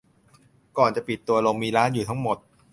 [0.77, 2.37] ก่อนจะปิดตัวลงมีร้านอยู่ทั้งหมด